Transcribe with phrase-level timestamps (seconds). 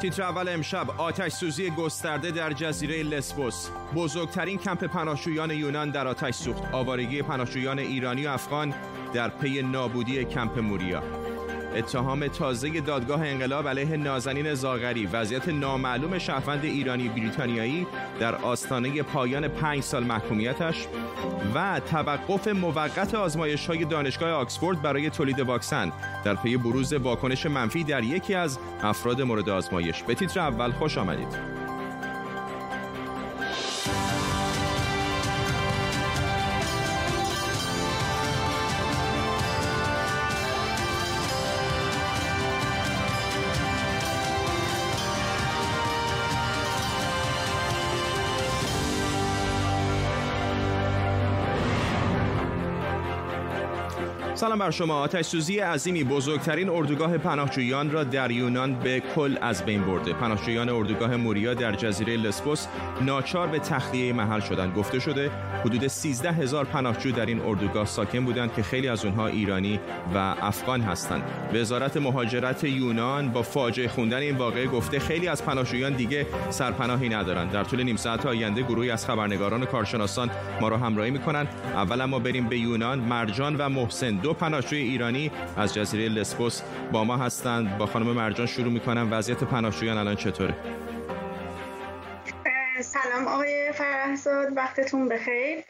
[0.00, 3.68] تیتر اول امشب آتش سوزی گسترده در جزیره لسبوس.
[3.94, 6.74] بزرگترین کمپ پناهجویان یونان در آتش سوخت.
[6.74, 8.74] آوارگی پناهجویان ایرانی و افغان
[9.14, 11.02] در پی نابودی کمپ موریا.
[11.76, 17.86] اتهام تازه دادگاه انقلاب علیه نازنین زاغری وضعیت نامعلوم شهروند ایرانی بریتانیایی
[18.20, 20.86] در آستانه پایان پنج سال محکومیتش
[21.54, 25.92] و توقف موقت آزمایش های دانشگاه آکسفورد برای تولید واکسن
[26.24, 30.02] در پی بروز واکنش منفی در یکی از افراد مورد آزمایش.
[30.02, 31.55] به تیتر اول خوش آمدید.
[54.36, 54.94] سلام بر شما.
[54.94, 60.12] آتش سوزی عظیمی بزرگترین اردوگاه پناهجویان را در یونان به کل از بین برده.
[60.12, 62.66] پناهجویان اردوگاه موریا در جزیره لسبوس
[63.00, 64.74] ناچار به تخلیه محل شدند.
[64.74, 65.30] گفته شده
[65.64, 69.80] حدود 13 هزار پناهجو در این اردوگاه ساکن بودند که خیلی از اونها ایرانی
[70.14, 71.22] و افغان هستند.
[71.54, 77.50] وزارت مهاجرت یونان با فاجعه خوندن این واقعه گفته خیلی از پناهجویان دیگه سرپناهی ندارند.
[77.50, 81.48] در طول نیم ساعت آینده گروهی از خبرنگاران و کارشناسان ما را همراهی می‌کنند.
[81.74, 82.98] اول ما بریم به یونان.
[82.98, 84.16] مرجان و محسن.
[84.26, 87.78] دو پناهجوی ایرانی از جزیره لسبوس با ما هستند.
[87.78, 89.08] با خانم مرجان شروع می‌کنم.
[89.12, 90.54] وضعیت پناهجویان الان چطوره؟
[92.80, 95.64] سلام آقای فرهزاد وقتتون بخیر.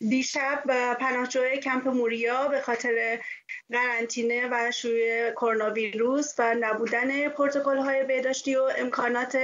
[0.00, 0.62] دیشب
[1.00, 3.18] پناهجوی کمپ موریا به خاطر
[3.70, 9.36] قرنطینه و شیوع کرونا ویروس و نبودن پروتکل های بهداشتی و امکانات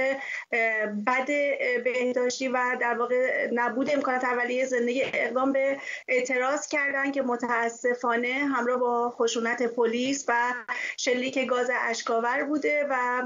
[1.07, 1.27] بد
[1.83, 8.79] بهداشتی و در واقع نبود امکانات اولیه زندگی اقدام به اعتراض کردن که متاسفانه همراه
[8.79, 10.53] با خشونت پلیس و
[10.97, 13.21] شلیک گاز اشکاور بوده و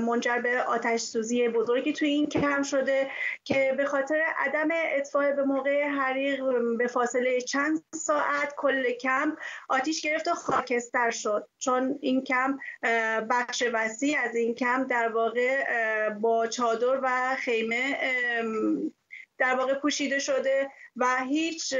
[0.00, 3.10] منجر به آتش سوزی بزرگی توی این کم شده
[3.44, 6.42] که به خاطر عدم اطفاء به موقع حریق
[6.78, 9.36] به فاصله چند ساعت کل کم
[9.68, 11.48] آتیش گرفت و خاکستر شد.
[11.58, 12.58] چون این کم
[13.30, 15.64] بخش وسیع از این کم در واقع
[16.10, 17.98] با چادر و خیمه
[19.38, 21.74] در واقع پوشیده شده و هیچ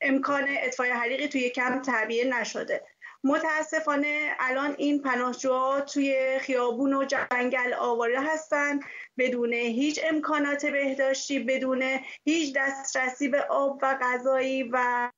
[0.00, 2.82] امکان اطفای حریقی توی کم تعبیه نشده.
[3.24, 8.84] متاسفانه الان این پناهجوها توی خیابون و جنگل آواره هستند
[9.18, 11.82] بدون هیچ امکانات بهداشتی بدون
[12.24, 15.10] هیچ دسترسی به آب و غذایی و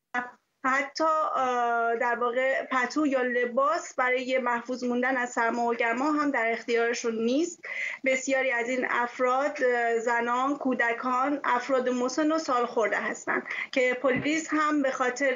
[0.65, 1.05] حتی
[2.01, 7.15] در واقع پتو یا لباس برای محفوظ موندن از سرما و گرما هم در اختیارشون
[7.15, 7.63] نیست.
[8.05, 9.59] بسیاری از این افراد
[9.99, 15.35] زنان کودکان افراد مسن و سال خورده هستند که پلیس هم به خاطر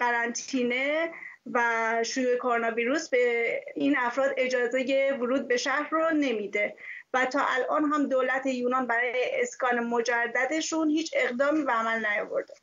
[0.00, 1.10] قرنطینه
[1.52, 1.60] و
[2.04, 6.76] شیوع کرونا ویروس به این افراد اجازه ورود به شهر رو نمیده.
[7.14, 12.54] و تا الان هم دولت یونان برای اسکان مجددشون هیچ اقدامی به عمل نیاورده.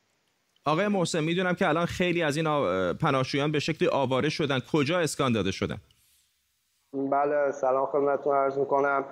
[0.64, 2.44] آقای محسن می‌دونم که الان خیلی از این
[2.92, 4.60] پناهجویان به شکلی آواره شدن.
[4.72, 5.76] کجا اسکان داده شدن
[7.10, 9.04] بله سلام خدمتتون عرض می‌کنم.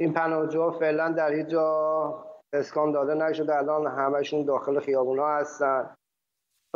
[0.00, 3.56] این پناهجوها فعلا در هیچ جا اسکان داده نشده.
[3.56, 5.96] الان همشون داخل خیابونا هستن.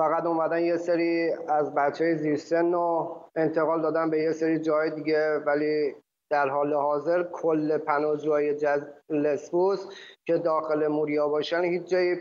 [0.03, 4.59] فقط اومدن یه سری از بچه های زیر سن رو انتقال دادن به یه سری
[4.59, 5.95] جای دیگه ولی
[6.31, 9.87] در حال حاضر کل پناهجوهای جز لسبوس
[10.27, 12.17] که داخل موریا باشن هیچ جایی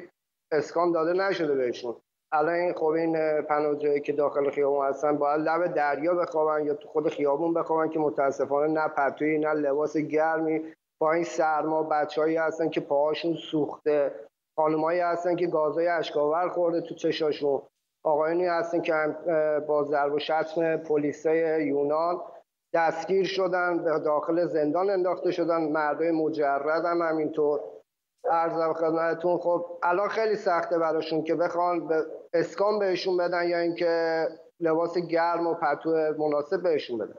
[0.52, 1.96] اسکان داده نشده بهشون.
[2.32, 7.10] الان خب این پناهجوهایی که داخل خیابون هستن باید لب دریا بخوابن یا تو خود
[7.10, 12.82] خیابون بخوابن که متاسفانه نه پتویی نه لباس گرمی با این سرما بچههایی هستن که
[12.82, 14.12] پاهاشون سوخته.
[14.56, 17.62] خانمایی هستن که گازهای اشکاور خورده تو چشاشون.
[18.04, 18.94] آقایانی هستن که
[19.68, 22.22] با ضرب و شتم پلیسای یونان
[22.74, 27.60] دستگیر شدن به داخل زندان انداخته شدن مردای مجرد هم همینطور.
[28.32, 34.26] ارزم خدمتتون خب الان خیلی سخته براشون که بخوان به اسکان بهشون بدن یا اینکه
[34.60, 35.90] لباس گرم و پتو
[36.20, 37.14] مناسب بهشون بدن.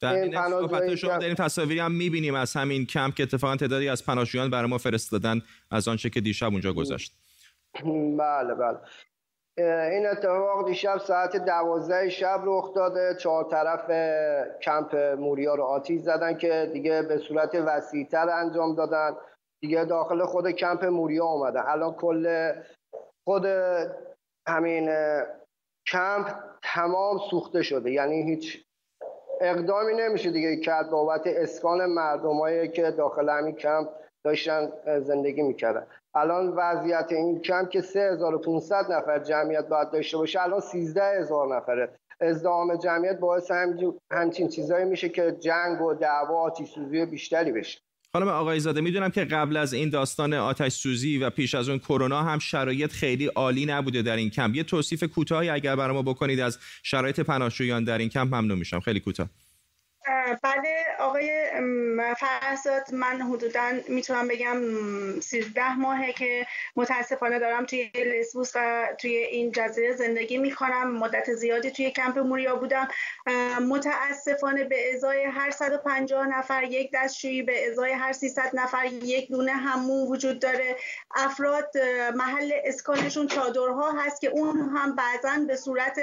[0.00, 4.06] در این شما در این تصاویری هم می‌بینیم از همین کمپ که اتفاقا تعدادی از
[4.06, 5.40] پناهجویان برای ما فرستادن
[5.70, 7.12] از آنچه که دیشب اونجا گذشت.
[8.18, 8.78] بله بله.
[9.58, 13.14] این اتفاق دیشب ساعت دوازده شب رخ داده.
[13.14, 13.90] چهار طرف
[14.62, 19.16] کمپ موریا رو آتیش زدن که دیگه به صورت وسیعتر انجام دادن.
[19.60, 22.52] دیگه داخل خود کمپ موریا اومدن الان کل
[23.24, 23.46] خود
[24.48, 24.90] همین
[25.86, 26.26] کمپ
[26.62, 27.90] تمام سوخته شده.
[27.90, 28.66] یعنی هیچ
[29.40, 33.88] اقدامی نمیشه دیگه کرد بابت اسکان مردمایی که داخل همین کمپ
[34.24, 34.68] داشتن
[35.00, 35.86] زندگی می‌کردن.
[36.14, 41.90] الان وضعیت این کمپ که 3500 نفر جمعیت باید داشته باشه الان 13000 نفره.
[42.20, 43.50] ازدهام جمعیت باعث
[44.10, 47.78] همچین چیزایی میشه که جنگ و دعوا سوزی بیشتری بشه.
[48.12, 51.78] خانم آقای زاده می‌دونم که قبل از این داستان آتش سوزی و پیش از اون
[51.78, 54.54] کرونا هم شرایط خیلی عالی نبوده در این کمپ.
[54.54, 58.34] یه توصیف کوتاهی اگر برای ما بکنید از شرایط پناهجویان در این کمپ.
[58.34, 58.80] ممنون میشم.
[58.80, 59.26] خیلی کوتاه.
[60.42, 61.30] بله آقای
[62.18, 64.56] فرزاد من حدودا می‌تونم بگم
[65.20, 66.46] 13 ماهه که
[66.76, 70.96] متاسفانه دارم توی لسبوس و توی این جزیره زندگی می‌کنم.
[70.96, 72.88] مدت زیادی توی کمپ موریا بودم.
[73.68, 79.52] متاسفانه به ازای هر 150 نفر یک دستشویی به ازای هر 300 نفر یک دونه
[79.52, 80.76] همون وجود داره.
[81.14, 81.72] افراد
[82.14, 86.00] محل اسکانشون چادرها هست که اون هم بعضا به صورت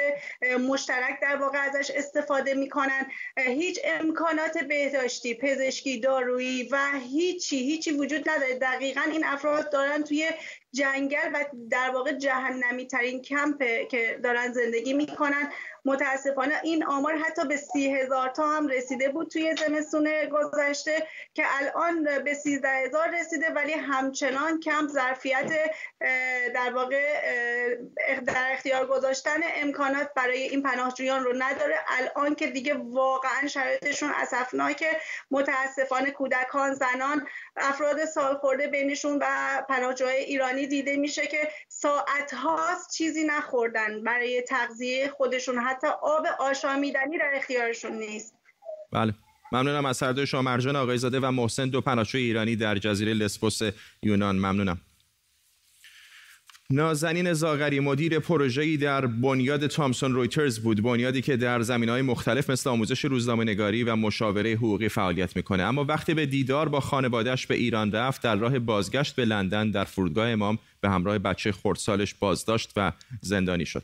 [0.67, 3.05] مشترک در واقع ازش استفاده می‌کنن.
[3.37, 6.77] هیچ امکانات بهداشتی پزشکی دارویی و
[7.09, 8.59] هیچی هیچی وجود نداره.
[8.59, 10.29] دقیقا این افراد دارن توی
[10.71, 15.51] جنگل و در واقع جهنمی ترین کمپه که دارن زندگی می‌کنن.
[15.89, 21.43] متاسفانه این آمار حتی به سی هزار تا هم رسیده بود توی زمستون گذشته که
[21.47, 25.51] الان به سیزده هزار رسیده ولی همچنان کمپ ظرفیت
[26.53, 27.21] در واقع
[28.25, 31.75] در اختیار گذاشتن امکانات برای این پناهجویان رو نداره.
[31.87, 34.97] الان که دیگه واقعا شرایطشون اسفناکه.
[35.31, 39.25] متاسفانه کودکان زنان افراد سالخورده بینشون و
[39.69, 45.57] پناهجوهای ایرانی دیده میشه که ساعت هاست چیزی نخوردن برای تغذیه خودشون.
[45.57, 48.33] حتی آب آشامیدنی در اختیارشون نیست.
[48.91, 49.13] بله.
[49.51, 53.59] ممنونم از هر شما مرجان آقای زاده و محسن دو پناهجوی ایرانی در جزیره لسبوس
[54.03, 54.35] یونان.
[54.35, 54.81] ممنونم.
[56.71, 60.83] نازنین زاغری مدیر پروژه‌ای در بنیاد تامسون رویترز بود.
[60.83, 65.63] بنیادی که در زمینهای مختلف مثل آموزش روزنامه نگاری و مشاوره حقوقی فعالیت می‌کنه.
[65.63, 69.83] اما وقتی به دیدار با خانوادهش به ایران رفت در راه بازگشت به لندن در
[69.83, 72.91] فرودگاه امام به همراه بچه خردسالش بازداشت و
[73.21, 73.83] زندانی شد.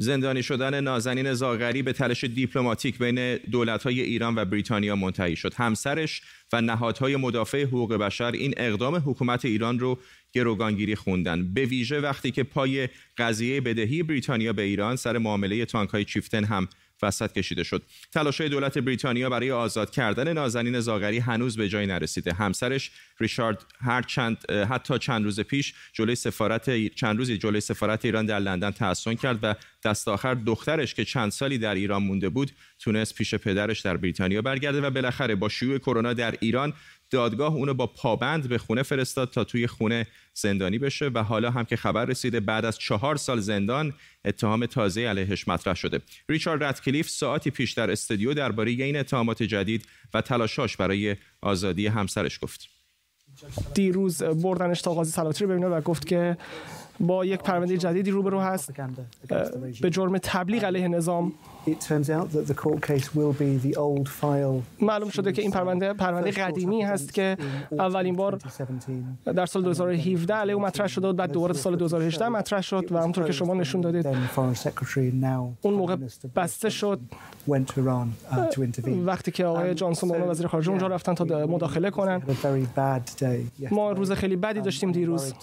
[0.00, 5.54] زندانی شدن نازنین زاغری به تلش دیپلماتیک بین دولت‌های ایران و بریتانیا منتهی شد.
[5.54, 6.22] همسرش
[6.52, 9.98] و نهادهای مدافع حقوق بشر این اقدام حکومت ایران رو
[10.32, 11.54] گروگانگیری خوندن.
[11.54, 16.68] به ویژه وقتی که پای قضیه بدهی بریتانیا به ایران سر معامله تانک‌های چیفتن هم
[17.02, 17.82] وسط کشیده شد.
[18.12, 22.32] تلاشهای دولت بریتانیا برای آزاد کردن نازنین زاغری هنوز به جای نرسیده.
[22.32, 22.90] همسرش
[23.20, 28.38] ریشارد هر چند حتی چند روز پیش جلوی سفارت چند روزی جلوی سفارت ایران در
[28.38, 29.54] لندن تحسن کرد و
[29.84, 34.42] دست آخر دخترش که چند سالی در ایران مونده بود تونست پیش پدرش در بریتانیا
[34.42, 36.72] برگرده و بالاخره با شیوع کرونا در ایران
[37.10, 41.64] دادگاه اونو با پابند به خونه فرستاد تا توی خونه زندانی بشه و حالا هم
[41.64, 43.94] که خبر رسیده بعد از چهار سال زندان
[44.24, 46.00] اتهام تازه علیهش مطرح شده.
[46.28, 52.38] ریچارد رتکلیف ساعتی پیش در استودیو درباره این اتهامات جدید و تلاشاش برای آزادی همسرش
[52.42, 52.68] گفت.
[53.74, 56.36] دیروز بردنش تا قاضی سلاطری ببینه و گفت که
[57.00, 58.72] با یک پرونده جدیدی روبرو هست.
[59.82, 61.32] به جرم تبلیغ علیه نظام.
[64.80, 67.36] معلوم شده که این پرونده پرونده قدیمی هست که
[67.78, 68.38] اولین بار
[69.24, 72.98] در سال 2017 علیه او مطرح شده و بعد دوباره سال 2018 مطرح شد و
[72.98, 74.06] همونطور که شما نشون دادید
[75.62, 75.96] اون موقع
[76.36, 77.00] بسته شد.
[79.06, 82.22] وقتی که آقای جانسون و وزیر خارجه اونجا رفتن تا مداخله کنن.
[83.70, 85.34] ما روز خیلی بدی داشتیم دیروز.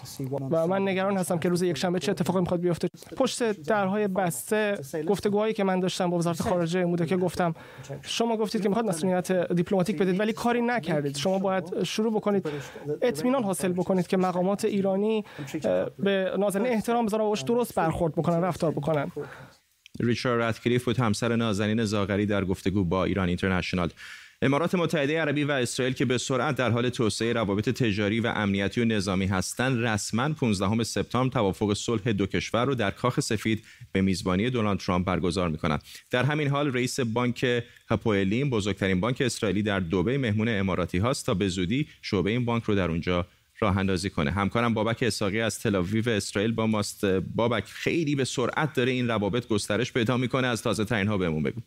[0.52, 2.90] و من نگران هستم که روز یک شنبه چه اتفاقی می‌خواد بیفته.
[3.18, 7.54] پشت درهای بسته گفتگوهایی که من داشتم با وزارت خارجه بوده که گفتم
[8.02, 11.18] شما گفتید که می‌خواد مسئولیت دیپلماتیک بدید ولی کاری نکردید.
[11.18, 12.50] شما باید شروع بکنید
[13.02, 15.24] اطمینان حاصل بکنید که مقامات ایرانی
[16.00, 19.12] به نازنین احترام بذارن و درست برخورد بکنن رفتار بکنن.
[20.00, 23.90] ریچارد راتکلیف بود همسر نازنین زاغری در گفتگو با ایران اینترنشنال.
[24.42, 28.82] امارات متحده عربی و اسرائیل که به سرعت در حال توسعه روابط تجاری و امنیتی
[28.82, 34.02] و نظامی هستند رسما 15 سپتامبر توافق صلح دو کشور رو در کاخ سفید به
[34.02, 35.82] میزبانی دونالد ترامپ برگزار می‌کنند.
[36.12, 41.34] در همین حال رئیس بانک هپوئلین بزرگترین بانک اسرائیلی در دبی مهمون اماراتی هاست تا
[41.34, 43.26] به زودی شعبه این بانک رو در اونجا
[43.60, 44.32] راه اندازی کنه.
[44.32, 47.06] همکارم بابک اساقی از تلاویو اسرائیل با ماست.
[47.06, 50.48] بابک خیلی به سرعت داره این روابط گسترش پیدا می‌کنه.
[50.48, 51.62] از تازه ترین بهمون بگو.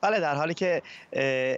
[0.00, 0.82] بله در حالی که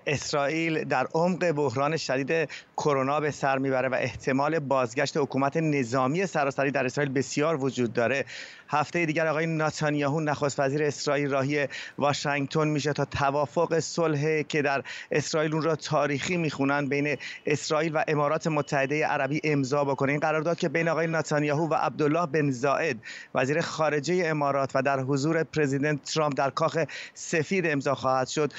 [0.06, 6.70] اسرائیل در عمق بحران شدید کرونا به سر می‌بره و احتمال بازگشت حکومت نظامی سراسری
[6.70, 8.24] در اسرائیل بسیار وجود داره.
[8.70, 14.82] هفته دیگر آقای ناتانیاهو نخست وزیر اسرائیل راهی واشنگتن میشه تا توافق صلح که در
[15.10, 20.12] اسرائیل اون را تاریخی می‌خونن بین اسرائیل و امارات متحده عربی امضا بکنه.
[20.12, 22.96] این قرارداد که بین آقای ناتانیاهو و عبدالله بن زائد
[23.34, 26.78] وزیر خارجه امارات و در حضور پرزیدنت ترامپ در کاخ
[27.14, 28.52] سفید امضا خواهد شد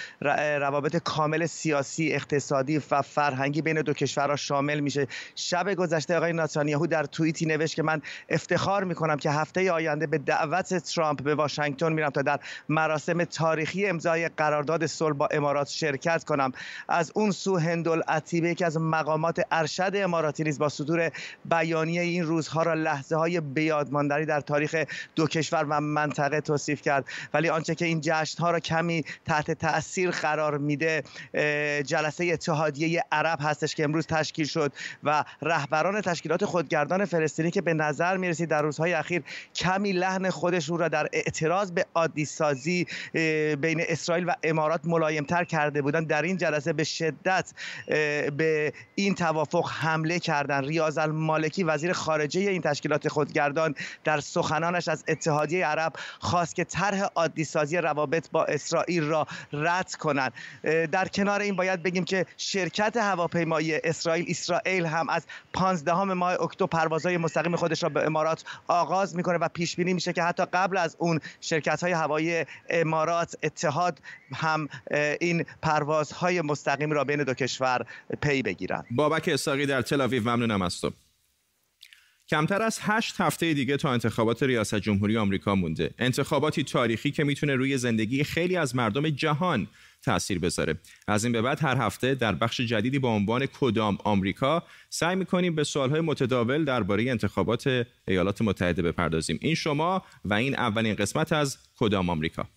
[0.59, 5.07] روابط کامل سیاسی اقتصادی و فرهنگی بین دو کشورها شامل میشه.
[5.35, 10.17] شب گذشته آقای ناتانیاهو در توییتی نوشت که من افتخار می‌کنم که هفته آینده به
[10.17, 12.39] دعوت ترامپ به واشنگتن میرم تا در
[12.69, 16.51] مراسم تاریخی امضای قرارداد صلح با امارات شرکت کنم.
[16.89, 21.11] از اون سو هندالعتیبه یکی از مقامات ارشد اماراتی نیز با صدور
[21.45, 27.05] بیانیه این روزها را لحظه های بیادماندنی در تاریخ دو کشور و منطقه توصیف کرد.
[27.33, 31.03] ولی آنچه که این جشن ها را کمی تحت تاثیر قرار میده
[31.85, 37.73] جلسه اتحادیه عرب هستش که امروز تشکیل شد و رهبران تشکیلات خودگردان فلسطینی که به
[37.73, 39.23] نظر می‌رسید در روزهای اخیر
[39.55, 42.87] کمی لحن خودشون را در اعتراض به عادی سازی
[43.61, 47.53] بین اسرائیل و امارات ملایمتر کرده بودند در این جلسه به شدت
[48.37, 55.03] به این توافق حمله کردند ریاض المالکی وزیر خارجه این تشکیلات خودگردان در سخنانش از
[55.07, 60.33] اتحادیه عرب خواست که طرح عادی سازی روابط با اسرائیل را رد کنند.
[60.91, 66.67] در کنار این باید بگیم که شرکت هواپیمایی اسرائیل اسرائیل هم از 15 ماه اکتبر
[66.67, 70.77] پروازهای مستقیم خودش را به امارات آغاز می‌کنه و پیش بینی میشه که حتی قبل
[70.77, 73.99] از اون شرکت های هوایی امارات اتحاد
[74.33, 74.69] هم
[75.21, 77.85] این پروازهای مستقیم را بین دو کشور
[78.21, 78.85] پی بگیرند.
[78.91, 80.91] بابک اساقی در تل ممنونم از تو.
[82.31, 85.91] کمتر از هشت هفته دیگه تا انتخابات ریاست جمهوری آمریکا مونده.
[85.99, 89.67] انتخاباتی تاریخی که می‌تونه روی زندگی خیلی از مردم جهان
[90.01, 90.75] تاثیر بذاره.
[91.07, 95.55] از این به بعد هر هفته در بخش جدیدی با عنوان کدام آمریکا سعی می‌کنیم
[95.55, 99.39] به سوالهای متداول درباره انتخابات ایالات متحده بپردازیم.
[99.41, 102.47] این شما و این اولین قسمت از کدام آمریکا.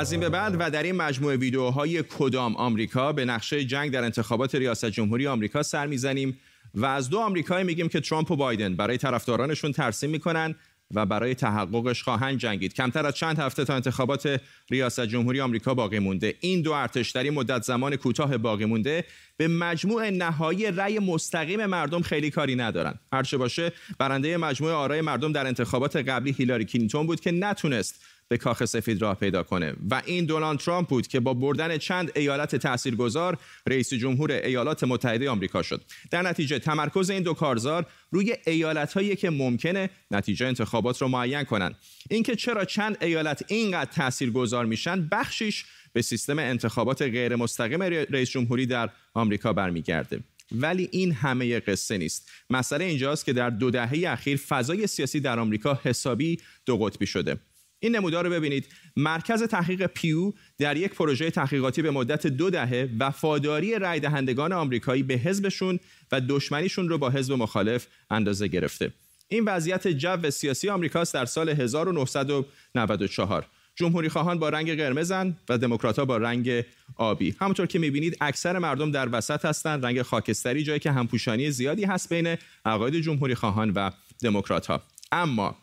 [0.00, 4.04] از این به بعد و در این مجموعه ویدیوهای کدام آمریکا به نقشه جنگ در
[4.04, 6.38] انتخابات ریاست جمهوری آمریکا سر می‌زنیم
[6.74, 10.54] و از دو آمریکایی میگیم که ترامپ و بایدن برای طرفدارانشون ترسیم می‌کنن
[10.94, 12.74] و برای تحققش خواهند جنگید.
[12.74, 14.40] کمتر از چند هفته تا انتخابات
[14.70, 16.34] ریاست جمهوری آمریکا باقی مونده.
[16.40, 19.04] این دو ارتش در این مدت زمان کوتاه باقی مونده.
[19.36, 22.94] به مجموع نهایی رأی مستقیم مردم خیلی کاری ندارن.
[23.12, 28.38] هرچه باشه برنده مجموع آرای مردم در انتخابات قبلی هیلاری کلینتون بود که نتونست به
[28.38, 29.74] کاخ سفید راه پیدا کنه.
[29.90, 35.30] و این دونالد ترامپ بود که با بردن چند ایالت تاثیرگذار رئیس جمهور ایالات متحده
[35.30, 35.84] آمریکا شد.
[36.10, 41.44] در نتیجه تمرکز این دو کارزار روی ایالت هایی که ممکنه نتیجه انتخابات رو معین
[41.44, 41.76] کنند
[42.10, 48.66] اینکه چرا چند ایالت اینقدر تاثیرگذار میشن بخشیش به سیستم انتخابات غیر مستقیم رئیس جمهوری
[48.66, 50.20] در آمریکا برمیگرده.
[50.52, 52.30] ولی این همه قصه نیست.
[52.50, 57.36] مسئله اینجاست که در دو دهه اخیر فضای سیاسی در آمریکا حسابی دو قطبی شده.
[57.80, 58.66] این نمودار رو ببینید.
[58.96, 65.02] مرکز تحقیق پیو در یک پروژه تحقیقاتی به مدت دو دهه وفاداری رای دهندگان آمریکایی
[65.02, 65.80] به حزبشون
[66.12, 68.92] و دشمنیشون رو با حزب مخالف اندازه گرفته.
[69.28, 76.00] این وضعیت جو سیاسی آمریکاست در سال 1994 جمهوری خواهان با رنگ قرمزن و دموکرات
[76.00, 76.64] با رنگ
[76.96, 77.36] آبی.
[77.40, 82.08] همونطور که می‌بینید اکثر مردم در وسط هستند رنگ خاکستری جایی که همپوشانی زیادی هست
[82.08, 83.90] بین عقاید جمهوری خواهان و
[84.22, 84.80] دموکرات
[85.12, 85.56] اما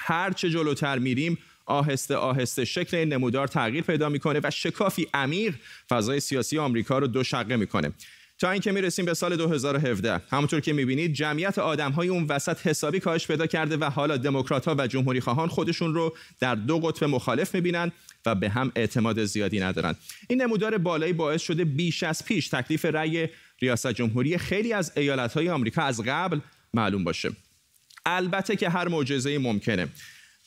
[0.00, 5.54] هر چه جلوتر میریم آهسته آهسته شکل این نمودار تغییر پیدا می‌کنه و شکافی عمیق
[5.90, 7.92] فضای سیاسی آمریکا رو دو شقه می‌کنه.
[8.38, 13.00] تا اینکه می‌رسیم به سال 2017 همونطور که می‌بینید جمعیت آدم های اون وسط حسابی
[13.00, 17.04] کاهش پیدا کرده و حالا دموکرات ها و جمهوری خواهان خودشون رو در دو قطب
[17.04, 17.92] مخالف می‌بینن
[18.26, 19.94] و به هم اعتماد زیادی ندارن.
[20.28, 23.28] این نمودار بالایی باعث شده بیش از پیش تکلیف رأی
[23.60, 26.38] ریاست جمهوری خیلی از ایالت های آمریکا از قبل
[26.74, 27.30] معلوم باشه.
[28.06, 29.88] البته که هر معجزه ممکنه.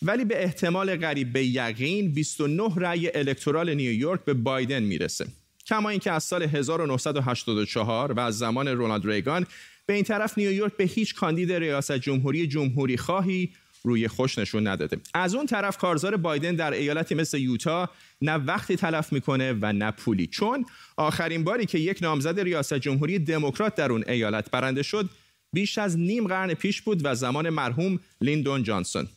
[0.02, 5.28] ولی به احتمال قریب به یقین 29 رأی الکترال نیویورک به بایدن می‌رسه.
[5.68, 9.46] کما اینکه از سال 1984 و از زمان رونالد ریگان
[9.86, 13.50] به این طرف نیویورک به هیچ کاندید ریاست جمهوری جمهوری خواهی
[13.84, 14.98] روی خوش نشون نداده.
[15.14, 17.90] از اون طرف کارزار بایدن در ایالتی مثل یوتا
[18.22, 20.28] نه وقتی تلف می‌کنه و نه پولی.
[20.28, 20.66] چون
[20.98, 25.10] آخرین باری که یک نامزد ریاست جمهوری دموکرات در اون ایالت برنده شد
[25.54, 29.08] بیش از نیم قرن پیش بود و زمان مرحوم لیندون جانسون.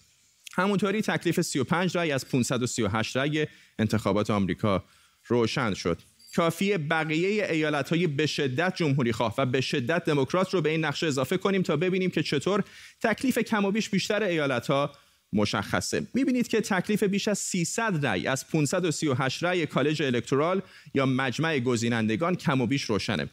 [0.58, 3.46] همونطوری تکلیف 35 رای از 538 رای
[3.78, 4.84] انتخابات آمریکا
[5.26, 6.02] روشن شد.
[6.36, 10.84] کافی بقیه ایالت های به شدت جمهوری خواه و به شدت دموکرات رو به این
[10.84, 12.64] نقشه اضافه کنیم تا ببینیم که چطور
[13.02, 14.92] تکلیف کم و بیش بیشتر ایالت ها
[15.32, 16.06] مشخصه.
[16.14, 20.62] می‌بینید که تکلیف بیش از 300 رای از 538 رای کالج الکترال
[20.94, 23.28] یا مجمع گزینندگان کم و بیش روشنه.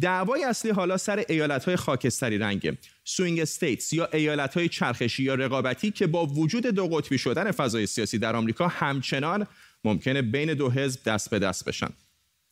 [0.00, 2.78] دعوای اصلی حالا سر ایالت‌های خاکستری رنگه.
[3.04, 8.18] swing states یا ایالت‌های چرخشی یا رقابتی که با وجود دو قطبی شدن فضای سیاسی
[8.18, 9.46] در آمریکا همچنان
[9.84, 11.88] ممکنه بین دو حزب دست به دست بشن.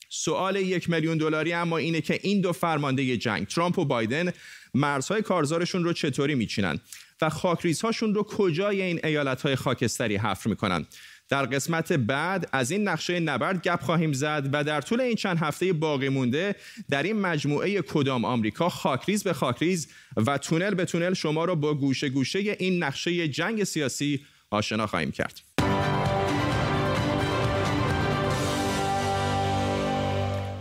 [0.09, 4.33] سوال یک میلیون دلاری اما اینه که این دو فرمانده جنگ ترامپ و بایدن
[4.75, 6.81] مرزهای کارزارشون رو چطوری میچینن؟
[7.21, 10.87] و خاکریزهاشون رو کجای این ایالت‌های خاکستری حفر می‌کنن؟
[11.29, 15.39] در قسمت بعد از این نقشه نبرد گپ خواهیم زد و در طول این چند
[15.39, 16.55] هفته باقی مونده
[16.91, 21.75] در این مجموعه کدام آمریکا خاکریز به خاکریز و تونل به تونل شما را با
[21.75, 25.41] گوشه گوشه این نقشه جنگ سیاسی آشنا خواهیم کرد.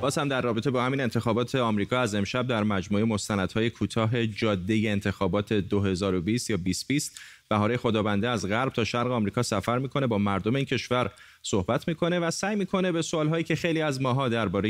[0.02, 4.82] باز هم در رابطه با همین انتخابات آمریکا از امشب در مجموعه مستندهای کوتاه جاده
[4.86, 7.20] انتخابات 2020 یا 2020
[7.54, 11.12] بهاره خدابنده از غرب تا شرق آمریکا سفر می‌کنه با مردم این کشور
[11.44, 14.70] صحبت می‌کنه و سعی می‌کنه به سوالهایی که خیلی از ماها درباره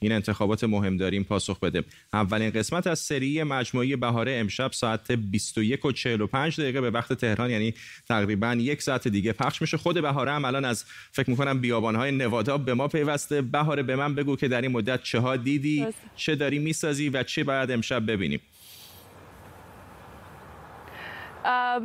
[0.00, 1.84] این انتخابات مهم داریم پاسخ بده.
[2.12, 7.50] اولین قسمت از سری مجموعه بهاره امشب ساعت 21 و 45 دقیقه به وقت تهران
[7.50, 7.74] یعنی
[8.08, 9.76] تقریبا یک ساعت دیگه پخش میشه.
[9.76, 13.42] خود بهاره هم الان از فکر می‌کنم بیابانهای نوادا به ما پیوسته.
[13.42, 15.86] بهاره به من بگو که در این مدت چه ها دیدی
[16.16, 18.40] چه داری می‌سازی و چه باید امشب ببینیم.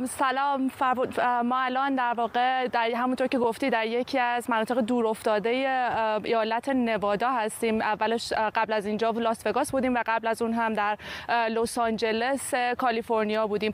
[0.08, 0.70] سلام
[1.44, 5.48] ما الان در واقع در همونطور که گفتی در یکی از مناطق دور افتاده
[6.24, 7.80] ایالت نوادا هستیم.
[7.80, 10.98] اولش قبل از اینجا لاس وگاس بودیم و قبل از اون هم در
[11.28, 13.72] لس آنجلس کالیفرنیا بودیم.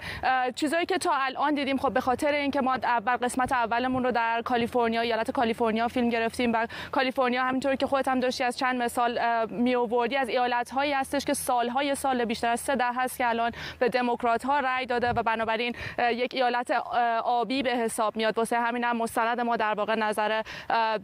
[0.54, 4.42] چیزایی که تا الان دیدیم خب به خاطر اینکه ما اول قسمت اولمون رو در
[4.42, 9.18] کالیفرنیا ایالت کالیفرنیا فیلم گرفتیم و کالیفرنیا همینطور که خودت هم داشتی از چند مثال
[9.50, 13.28] می آوردی از ایالت هایی هستش که سالهای سال بیشتر از سه ده هست که
[13.28, 16.70] الان به دموکرات ها رأی داده و بنابراین یک ایالت
[17.24, 18.38] آبی به حساب میاد.
[18.38, 20.42] واسه همین هم مستند ما در واقع نظر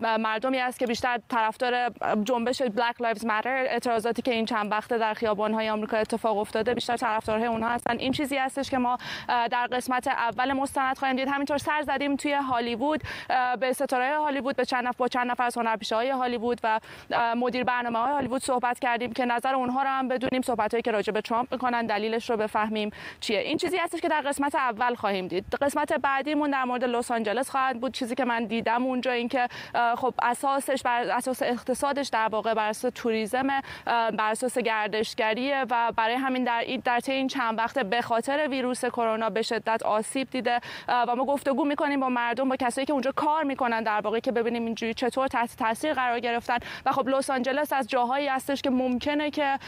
[0.00, 1.90] مردمی است که بیشتر طرفدار
[2.24, 6.96] جنبش Black Lives Matter اعتراضاتی که این چند وقته در های آمریکا اتفاق افتاده بیشتر
[6.96, 7.98] طرفدارهای اونها هستن.
[7.98, 8.98] این چیزی هستش که ما
[9.28, 11.28] در قسمت اول مستند خواهیم دید.
[11.28, 13.02] همینطور سر زدیم توی هالیوود
[13.60, 16.80] به ستاره هالیوود به چند نفر با چند نفر از هنرپیشه های هالیوود و
[17.36, 20.42] مدیر برنامه های هالیوود صحبت کردیم که نظر اونها رو هم بدونیم.
[20.42, 23.38] صحبت که راجع به ترامپ می‌کنن دلیلش رو بفهمیم چیه.
[23.38, 25.44] این چیزی هستش که در قسمت اول خواهیم دید.
[25.60, 27.94] قسمت بعدیمون در مورد لس آنجلس خواهد بود.
[27.94, 29.48] چیزی که من دیدم اونجا اینکه
[29.96, 33.48] خب اساسش بر اساس اقتصادش در واقع بر اساس توریسم
[33.86, 38.84] بر اساس گردشگریه و برای همین در این در این چند وقت به خاطر ویروس
[38.84, 40.60] کرونا به شدت آسیب دیده.
[40.88, 44.32] و ما گفتگو می‌کنیم با مردم با کسایی که اونجا کار می‌کنن در واقع که
[44.32, 46.58] ببینیم اینجوری چطور تحت تاثیر قرار گرفتن.
[46.86, 49.58] و خب لس آنجلس از جاهایی هستش که ممکنه که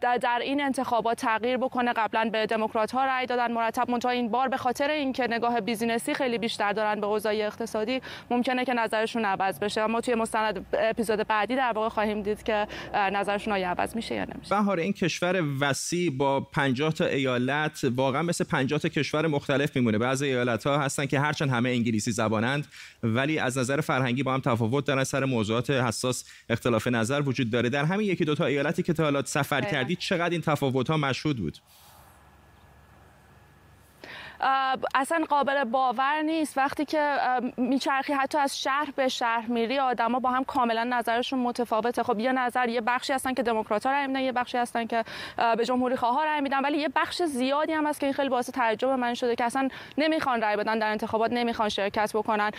[0.00, 1.92] در این انتخابات تغییر بکنه.
[1.92, 6.14] قبلا به دموکرات ها رأی دادن مرتب منتها این بار به خاطر اینکه نگاه بیزینسی
[6.14, 9.80] خیلی بیشتر دارن به اوضاع اقتصادی ممکنه که نظرشون عوض بشه.
[9.80, 14.24] اما توی مستند اپیزود بعدی در واقع خواهیم دید که نظرشون آیا عوض میشه یا
[14.24, 14.50] نمیشه.
[14.50, 19.98] بهار این کشور وسیع با 50 تا ایالت واقعا مثل 50 تا کشور مختلف میمونه.
[19.98, 22.66] بعضی ایالت ها هستن که هرچند همه انگلیسی زبانند
[23.02, 25.04] ولی از نظر فرهنگی با هم تفاوت دارن.
[25.04, 27.68] سر موضوعات حساس اختلاف نظر وجود داره.
[27.68, 30.96] در همین یکی دو تا ایالتی که تا حالا سفر کردید چقدر این تفاوت ها
[30.96, 31.58] مشهود بود؟
[34.94, 36.58] اصلا قابل باور نیست.
[36.58, 37.16] وقتی که
[37.56, 42.02] میچرخی حتی از شهر به شهر میری آدما با هم کاملا نظرشون متفاوته.
[42.02, 45.04] خب یه نظر یه بخشی هستن که دموکرات رای میدن یه بخشی هستن که
[45.56, 46.60] به جمهوری خواه رای میدن.
[46.60, 49.68] ولی یه بخش زیادی هم هست که این خیلی باعث تعجب من شده که اصلا
[49.98, 52.50] نمی‌خوان رای بدن در انتخابات نمی‌خوان شرکت بکنن.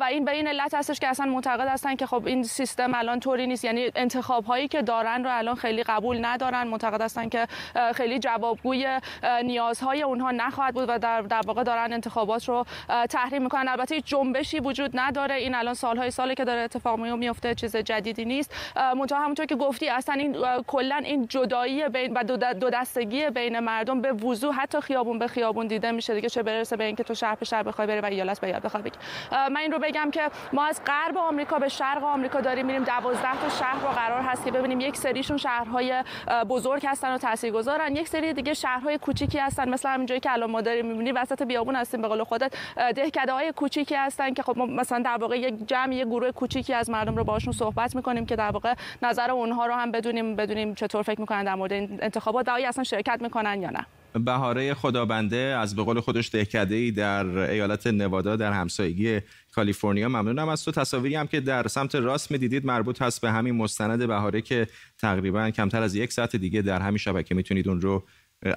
[0.00, 3.20] و این به این علت هستش که اصلا معتقد هستن که خب این سیستم الان
[3.20, 3.64] طوری نیست.
[3.64, 6.66] یعنی انتخاب هایی که دارن رو الان خیلی قبول ندارن.
[6.66, 7.46] معتقد هستن که
[7.94, 9.00] خیلی جوابگوی
[9.44, 12.64] نیازهای اونها نخواهد بود و در در واقع دارن انتخابات رو
[13.10, 13.68] تحریم می‌کنن.
[13.68, 15.34] البته جنبشی وجود نداره.
[15.34, 18.54] این الان سالهای سالی که داره اتفاق میفته چیز جدیدی نیست.
[18.96, 24.00] منتها همونطور که گفتی اصلا این کلا این جدایی بین و دو دستگی بین مردم
[24.00, 26.28] به وضوح حتی خیابون به خیابون دیده میشه دیگه.
[26.28, 28.82] چه برسه به اینکه تو شهر به شهر بخوای بری و ایالت به ایالت بخوای
[28.82, 28.96] بگی.
[29.32, 32.84] من این رو بگم که ما از غرب آمریکا به شرق آمریکا داریم میریم.
[32.84, 34.80] 12 تا شهر رو قرار هست که ببینیم.
[34.80, 36.02] یک سریشون شهرهای
[36.48, 37.96] بزرگ هستن و تاثیرگذارن.
[37.96, 39.68] یک سری دیگه شهرهای کوچیکی هستن.
[39.68, 42.52] مثل همین جایی که الان ما داریم می‌بینیم وسط بیابون هستیم به قول خودت.
[42.96, 46.90] دهکده های کوچیکی هستن که خب مثلا در واقع یک جمع یک گروه کوچیکی از
[46.90, 51.02] مردم رو باشون صحبت می‌کنیم که در واقع نظر اونها رو هم بدونیم بدونیم چطور
[51.02, 53.86] فکر می‌کنن در مورد این انتخابات و اصلا شرکت می‌کنن یا نه.
[54.24, 59.20] بهاره خدابنده از به قول خودش دهکده ای در ایالت نوادا در همسایگی
[59.54, 60.08] کالیفرنیا.
[60.08, 60.70] ممنونم از تو.
[60.70, 64.66] تصاویری هم که در سمت راست می‌دیدید مربوط هست به همین مستند بهاره که
[64.98, 68.04] تقریبا کمتر از یک ساعت دیگه در همین شبکه می‌تونید اون رو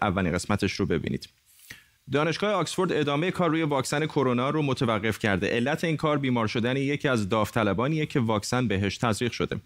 [0.02, 1.30] اولین قسمتش رو ببینید.
[2.12, 5.48] دانشگاه آکسفورد ادامه کار روی واکسن کرونا رو متوقف کرده.
[5.48, 9.60] علت این کار بیمار شدن یکی از داوطلبانیه که واکسن بهش تزریق شده.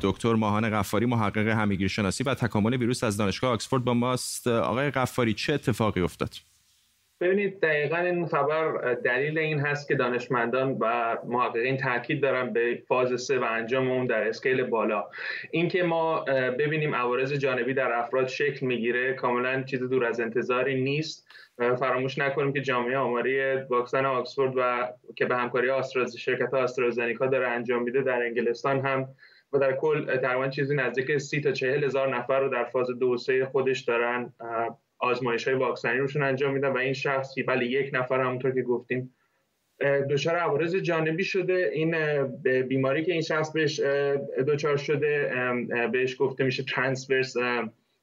[0.00, 5.34] دکتر ماهان قفاری محقق همگیرشناسی و تکامل ویروس از دانشگاه آکسفورد با ماست آقای قفاری
[5.34, 6.34] چه اتفاقی افتاد
[7.20, 13.22] ببینید دقیقا این خبر دلیل این هست که دانشمندان و محققین تاکید دارن به فاز
[13.22, 15.04] سه و انجام اون در اسکیل بالا.
[15.50, 16.20] اینکه ما
[16.58, 21.28] ببینیم عوارض جانبی در افراد شکل می‌گیره کاملا چیز دور از انتظاری نیست.
[21.58, 27.48] فراموش نکنیم که جامعه آماری واکسن آکسفورد و که به همکاری آسترا شرکت آسترازنکا داره
[27.48, 29.08] انجام میده در انگلستان هم
[29.52, 33.16] و در کل تقریبا چیزی نزدیک سی تا چهل هزار نفر رو در فاز دو
[33.16, 34.32] سه خودش دارن
[34.98, 39.14] آزمایش های واکسنی روشون انجام میدن و این شخص ولی یک نفر همونطور که گفتیم.
[40.10, 41.70] دچار عوارض جانبی شده.
[41.72, 41.94] این
[42.62, 43.80] بیماری که این شخص بهش
[44.48, 45.32] دچار شده
[45.92, 47.34] بهش گفته میشه transverse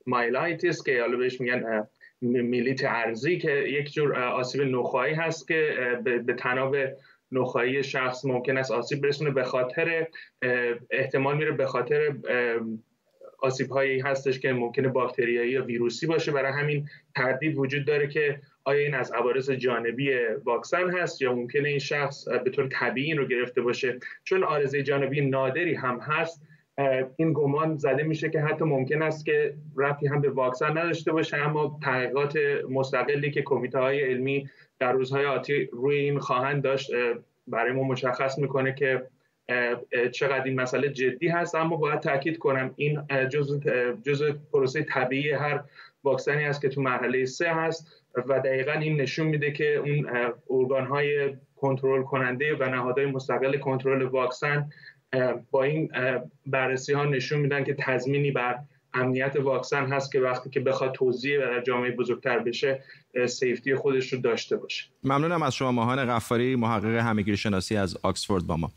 [0.05, 1.87] myelitis که حالا بهش میگن
[2.21, 6.75] میلیت ارزی که یک جور آسیب نخواهی هست که به تناب
[7.31, 9.31] نخواهی شخص ممکن است آسیب برسونه.
[9.31, 10.07] به خاطر
[10.91, 12.15] احتمال میره به خاطر
[13.39, 16.31] آسیب هایی هستش که ممکنه باکتریایی یا ویروسی باشه.
[16.31, 20.11] برای همین تردید وجود داره که آیا این از عوارض جانبی
[20.43, 24.83] واکسن هست یا ممکنه این شخص به طور طبیعی این رو گرفته باشه؟ چون آرزه
[24.83, 26.41] جانبی نادری هم هست
[27.15, 31.37] این گمان زده میشه که حتی ممکن است که رفتی هم به واکسن نداشته باشه
[31.37, 32.37] اما تحقیقات
[32.69, 36.91] مستقلی که کمیته های علمی در روزهای آتی روی این خواهند داشت
[37.47, 39.03] برای ما مشخص می‌کنه که
[40.11, 43.59] چقدر این مسئله جدی هست اما باید تاکید کنم این جز
[44.03, 45.63] جز پروسه طبیعی هر
[46.03, 50.09] واکسنی است که تو مرحله سه هست و دقیقا این نشون میده که اون
[50.49, 54.69] ارگان های کنترل کننده و نهادهای مستقل کنترل واکسن
[55.51, 55.91] با این
[56.45, 58.59] بررسی ها نشون میدن که تضمینی بر
[58.93, 62.83] امنیت واکسن هست که وقتی که بخواد توضیح در جامعه بزرگتر بشه
[63.25, 64.85] سیفتی خودش رو داشته باشه.
[65.03, 68.71] ممنونم از شما ماهان غفاری محقق همگیر شناسی از آکسفورد با ما.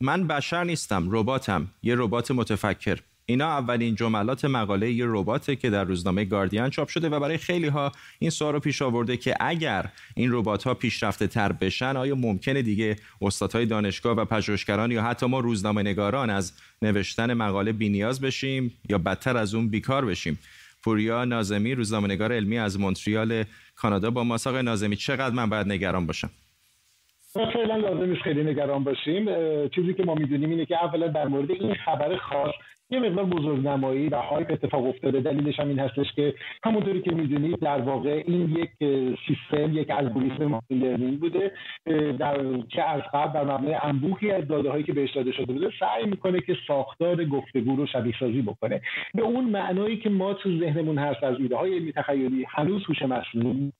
[0.00, 1.70] من بشر نیستم رباتم.
[1.82, 2.98] یه ربات متفکر.
[3.26, 7.66] اینا اولین جملات مقاله یه رباته که در روزنامه گاردین چاپ شده و برای خیلی
[7.66, 12.14] ها این سوال رو پیش آورده که اگر این ربات ها پیشرفته تر بشن آیا
[12.14, 16.52] ممکنه دیگه استادهای دانشگاه و پژوهشگران یا حتی ما روزنامه نگاران از
[16.82, 20.38] نوشتن مقاله بینیاز بشیم یا بدتر از اون بیکار بشیم؟
[20.82, 23.44] پوریا نازمی روزنامه نگار علمی از مونتریال
[23.76, 26.30] کانادا با ماساق نازمی چقدر من باید نگران باشم؟
[27.34, 29.24] فعلا لازم نیست خیلی نگران باشیم.
[29.68, 32.54] چیزی که ما می‌دونیم اینه که اولا در مورد این خبر خاص
[32.90, 35.20] یه مقدار بزرگنمایی و هایپ اتفاق افتاده.
[35.20, 38.70] دلیلش هم این هستش که همونطوری که می‌دونید در واقع این یک
[39.26, 41.52] سیستم یک الگوریتم ماشین لرنینگ بوده
[42.18, 45.70] در که از قبل بر مبنای انبوهی از داده هایی که بهش داده شده بوده
[45.80, 48.80] سعی می‌کنه که ساختار گفتگو رو شبیه سازی بکنه.
[49.14, 53.02] به اون معنایی که ما تو ذهنمون هست از ایده های علمی تخیلی هنوز هوش
[53.02, 53.72] مصنوعی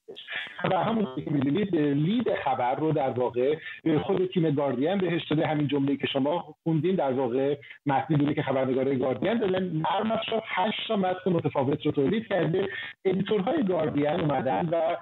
[0.71, 3.57] و همون که می‌دونید لید خبر رو در واقع
[4.03, 5.47] خود تیم گاردین بهش داده.
[5.47, 10.43] همین جمله که شما خوندین در واقع متنی بوده که خبرنگار گاردین دادن نرم افزار
[10.47, 12.69] 8 تا متن متفاوت رو تولید کرده.
[13.05, 14.97] editor های گاردین اومدن و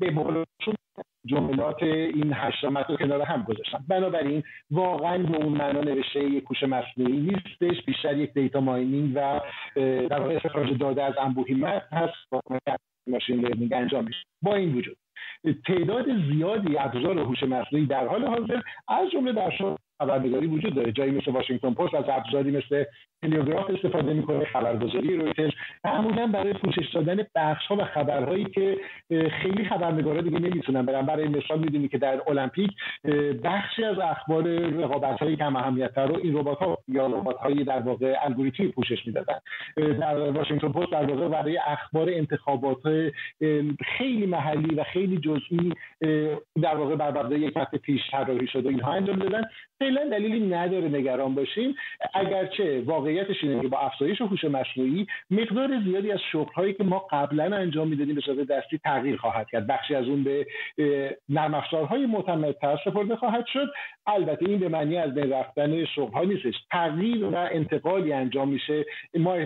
[0.00, 0.74] به قولشون
[1.26, 3.78] جملات این هشت متن کنار هم گذاشتن.
[3.88, 9.40] بنابراین واقعا به اون معنا نوشته یک هوش مصنوعی نیستش بیشتر یک data mining و
[10.08, 12.44] در واقع استخراج داده از انبوهی متن هست.
[13.06, 14.22] machine learning انجام میشه.
[14.42, 14.96] با این وجود
[15.66, 19.50] تعداد زیادی ابزار هوش مصنوعی در حال حاضر از جمله در
[19.98, 20.92] خبرنگاری وجود داره.
[20.92, 22.84] جایی مثل واشنگتن پست از ابزاری مثل
[23.22, 25.52] هلیوگراف استفاده می‌کنه خبرگزاری رویترز.
[25.84, 28.76] معمولا برای پوشش دادن بخش ها و خبرهایی که
[29.42, 31.06] خیلی خبرنگارا دیگه نمی‌تونن برن.
[31.06, 32.70] برای مثال می‌دونی که در المپیک
[33.44, 37.80] بخشی از اخبار رقابت های کم اهمیت رو این ربات ها یا ربات های در
[37.80, 39.38] واقع الگوریتمی پوشش می‌دادن.
[39.76, 43.12] در واشنگتن پست در واقع برای اخبار انتخابات
[43.98, 45.72] خیلی محلی و خیلی جزئی
[46.62, 49.42] در واقع بر یک متن پیش طراحی شده اینها انجام دادن
[49.86, 51.74] فعلا دلیلی نداره نگران باشیم.
[52.14, 57.56] اگرچه واقعیتش اینه که با افزایش هوش مصنوعی مقدار زیادی از شغلهایی که ما قبلا
[57.56, 59.66] انجام می‌دادیم به صورت دستی تغییر خواهد کرد.
[59.66, 60.46] بخشی از اون به
[61.28, 63.72] نرم افزارهای معتمدتر سپرده خواهد شد.
[64.06, 66.54] البته این به معنی از بین رفتن شغلها نیستش.
[66.70, 68.84] تغییر و انتقالی انجام میشه.
[69.14, 69.36] ما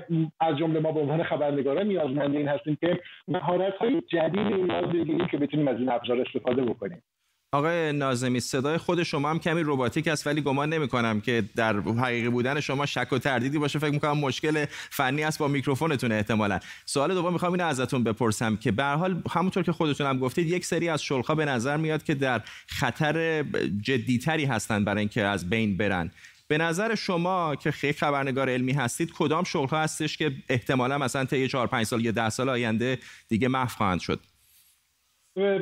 [0.41, 5.39] از جمله ما به عنوان خبرنگاران نیازمند این هستیم که مهارت‌های جدید نیاز بگیریم که
[5.39, 7.03] بتونیم از این ابزار استفاده بکنیم.
[7.53, 11.81] آقای نازمی صدای خود شما هم کمی رباتیک است ولی گمان نمی کنم که در
[11.81, 13.79] حقیقی بودن شما شک و تردیدی باشه.
[13.79, 16.61] فکر می‌کنم مشکل فنی است با میکروفونتون احتمالا.
[16.85, 20.65] سوال دوم می‌خوام اینو ازتون بپرسم که به حال همونطور که خودتون هم گفتید یک
[20.65, 23.45] سری از شلخا به نظر میاد که در خطر
[23.83, 26.11] جدیتری هستند برای اینکه از بین برن.
[26.49, 31.49] به نظر شما که خیلی خبرنگار علمی هستید کدام شغلها هستش که احتمالا مثلا طی
[31.49, 34.21] 4 5 سال یا 10 سال آینده دیگه محو خواهند شد؟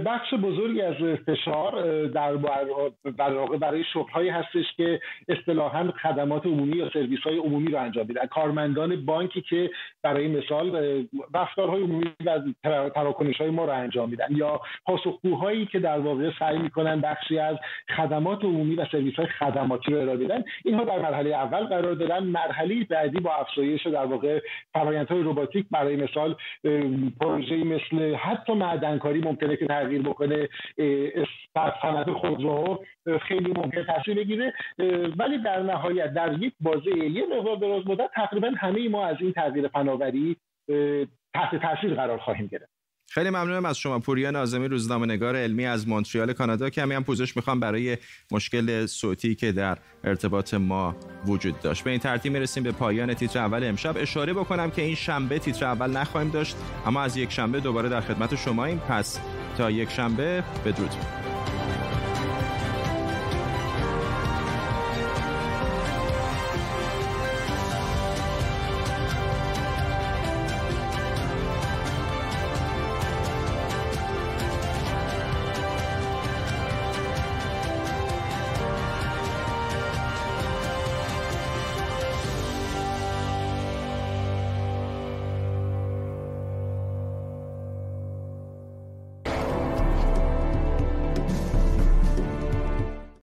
[0.07, 0.95] بخش بزرگی از
[1.27, 2.37] فشار در
[3.35, 8.27] واقع برای شغلهایی هستش که اصطلاحا خدمات عمومی یا سرویس های عمومی رو انجام میدن.
[8.27, 9.71] کارمندان بانکی که
[10.03, 12.41] برای مثال رفتارهای عمومی و
[12.95, 14.27] تراکنش های ما رو انجام میدن.
[14.31, 17.57] یا پاسخگوهایی که در واقع سعی می‌کنن بخشی از
[17.97, 22.19] خدمات عمومی و سرویس های خدماتی رو ارائه بدن اینها در مرحله اول قرار دارن
[22.25, 24.41] مرحله بعدی با افزایش در واقع
[24.73, 26.37] فرآیندهای رباتیک برای مثال
[27.21, 30.49] پروژه مثل حتی معدنکاری ممکنه که تغییر بکنه
[31.83, 32.85] صنعت خودرو
[33.29, 34.53] خیلی ممکن تاثیر بگیره
[35.19, 39.33] ولی در نهایت در یک بازه یه مقدار دراز مدت تقریبا همه ما از این
[39.33, 40.37] تغییر فناوری
[41.35, 42.79] تحت تاثیر قرار خواهیم گرفت.
[43.11, 47.37] خیلی ممنونم از شما پوریا نازمی روزنامه نگار علمی از مونتریال کانادا که هم پوزش
[47.37, 47.97] می‌خوام برای
[48.33, 51.85] مشکل صوتی که در ارتباط ما وجود داشت.
[51.85, 53.95] به این ترتیب می‌رسیم به پایان تیتر اول امشب.
[53.97, 58.01] اشاره بکنم که این شنبه تیتر اول نخواهیم داشت اما از یک شنبه دوباره در
[58.01, 58.79] خدمت شماییم.
[58.79, 59.21] پس
[59.59, 60.45] تا یک شنبه.
[60.65, 60.91] بدرود.